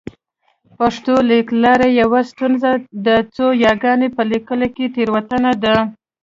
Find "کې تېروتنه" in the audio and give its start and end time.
4.75-5.51